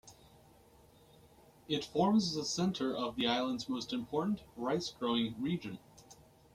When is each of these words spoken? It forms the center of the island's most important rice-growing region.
It 1.67 1.85
forms 1.85 2.33
the 2.33 2.43
center 2.43 2.91
of 2.91 3.15
the 3.17 3.27
island's 3.27 3.69
most 3.69 3.93
important 3.93 4.41
rice-growing 4.57 5.39
region. 5.39 5.77